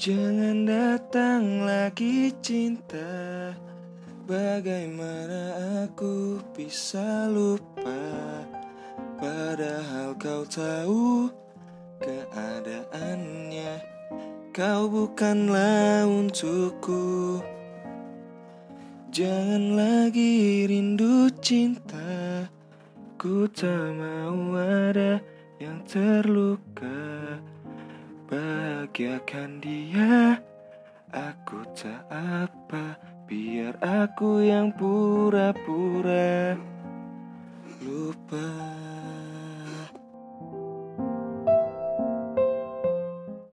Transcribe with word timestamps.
Jangan 0.00 0.64
datang 0.64 1.68
lagi 1.68 2.32
cinta. 2.40 3.52
Bagaimana 4.24 5.52
aku 5.84 6.40
bisa 6.56 7.28
lupa? 7.28 8.00
Padahal 9.20 10.16
kau 10.16 10.48
tahu 10.48 11.28
keadaannya. 12.00 13.76
Kau 14.56 14.88
bukanlah 14.88 16.08
untukku. 16.08 17.44
Jangan 19.12 19.76
lagi 19.76 20.64
rindu 20.64 21.28
cinta. 21.44 22.48
Ku 23.20 23.44
tak 23.52 24.00
mau 24.00 24.56
ada 24.56 25.20
yang 25.60 25.84
terluka 25.84 27.20
Bahagiakan 28.90 29.62
dia. 29.62 30.34
Aku 31.14 31.62
tak 31.78 32.10
apa 32.10 32.98
Biar 33.30 33.78
aku 33.78 34.42
yang 34.42 34.74
pura-pura. 34.74 36.58
Lupa 37.86 38.50